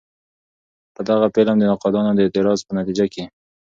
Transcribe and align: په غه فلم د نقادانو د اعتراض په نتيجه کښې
په 0.95 1.01
غه 1.21 1.27
فلم 1.35 1.55
د 1.59 1.63
نقادانو 1.71 2.11
د 2.15 2.19
اعتراض 2.25 2.59
په 2.67 2.71
نتيجه 2.79 3.05
کښې 3.13 3.25